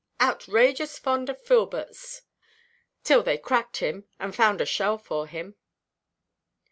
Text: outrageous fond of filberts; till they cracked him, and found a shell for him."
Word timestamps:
outrageous 0.19 0.97
fond 0.97 1.29
of 1.29 1.39
filberts; 1.39 2.23
till 3.03 3.21
they 3.21 3.37
cracked 3.37 3.77
him, 3.77 4.05
and 4.19 4.35
found 4.35 4.59
a 4.59 4.65
shell 4.65 4.97
for 4.97 5.27
him." 5.27 5.53